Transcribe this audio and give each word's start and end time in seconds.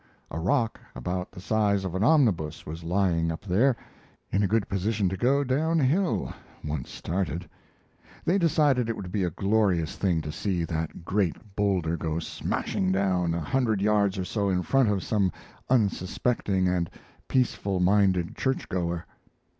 A 0.31 0.39
rock 0.39 0.79
about 0.95 1.29
the 1.31 1.39
size 1.39 1.85
of 1.85 1.93
an 1.93 2.03
omnibus 2.03 2.65
was 2.65 2.83
lying 2.83 3.31
up 3.31 3.45
there, 3.45 3.75
in 4.31 4.41
a 4.41 4.47
good 4.47 4.67
position 4.67 5.09
to 5.09 5.15
go 5.15 5.43
down 5.43 5.77
hill, 5.79 6.33
once, 6.63 6.89
started. 6.89 7.47
They 8.25 8.39
decided 8.39 8.89
it 8.89 8.95
would 8.95 9.11
be 9.11 9.23
a 9.23 9.29
glorious 9.29 9.95
thing 9.97 10.19
to 10.21 10.31
see 10.31 10.63
that 10.63 11.05
great 11.05 11.55
boulder 11.55 11.97
go 11.97 12.17
smashing 12.17 12.91
down, 12.91 13.35
a 13.35 13.41
hundred 13.41 13.79
yards 13.79 14.17
or 14.17 14.25
so 14.25 14.49
in 14.49 14.63
front 14.63 14.89
of 14.89 15.03
some 15.03 15.31
unsuspecting 15.69 16.67
and 16.67 16.89
peaceful 17.27 17.79
minded 17.79 18.35
church 18.35 18.67
goer. 18.69 19.05